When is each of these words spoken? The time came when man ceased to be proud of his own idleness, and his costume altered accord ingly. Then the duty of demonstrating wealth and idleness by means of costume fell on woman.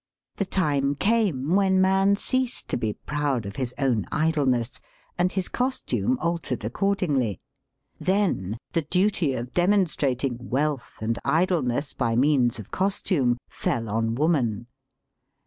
The 0.37 0.45
time 0.47 0.95
came 0.95 1.53
when 1.55 1.79
man 1.79 2.15
ceased 2.15 2.67
to 2.69 2.75
be 2.77 2.93
proud 2.93 3.45
of 3.45 3.57
his 3.57 3.71
own 3.77 4.07
idleness, 4.11 4.79
and 5.15 5.31
his 5.31 5.47
costume 5.47 6.17
altered 6.19 6.65
accord 6.65 6.97
ingly. 6.97 7.37
Then 7.99 8.57
the 8.71 8.81
duty 8.81 9.35
of 9.35 9.53
demonstrating 9.53 10.37
wealth 10.49 10.97
and 11.03 11.19
idleness 11.23 11.93
by 11.93 12.15
means 12.15 12.57
of 12.57 12.71
costume 12.71 13.37
fell 13.47 13.89
on 13.89 14.15
woman. 14.15 14.65